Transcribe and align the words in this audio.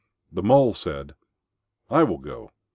The 0.31 0.41
Mole 0.41 0.73
said, 0.73 1.13
"I 1.87 2.01
will 2.01 2.17
go. 2.17 2.49